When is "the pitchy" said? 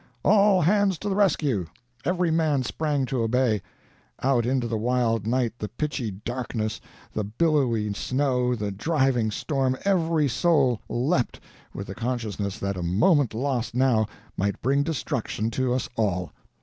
5.59-6.09